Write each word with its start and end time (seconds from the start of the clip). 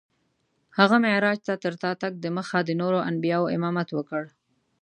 هغه 0.77 0.95
معراج 1.05 1.37
ته 1.47 1.53
تر 1.63 1.73
تګ 2.01 2.11
دمخه 2.23 2.59
د 2.63 2.69
نورو 2.81 2.99
انبیاوو 3.09 3.51
امامت 3.55 3.89
وکړ. 3.93 4.23